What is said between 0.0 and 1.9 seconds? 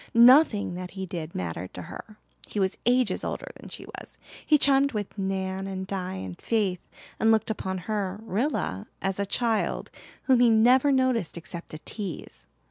Nothing that he did mattered to